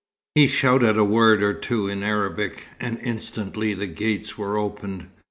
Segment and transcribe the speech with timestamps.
[0.33, 5.05] He shouted a word or two in Arabic, and instantly the gates were opened.